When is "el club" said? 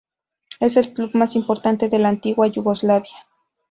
0.77-1.11